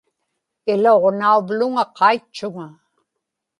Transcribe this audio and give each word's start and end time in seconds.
iluġnauvluŋa 0.71 1.83
qaitchuŋa 1.97 2.67